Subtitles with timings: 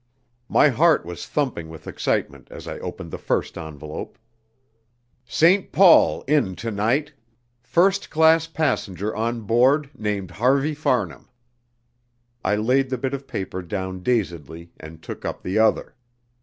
[0.49, 4.17] My heart was thumping with excitement as I opened the first envelope.
[5.27, 5.71] "St.
[5.71, 7.13] Paul in to night.
[7.61, 11.29] First class passenger on board named Harvey Farnham."
[12.43, 15.93] I laid the bit of paper down dazedly and took up the other.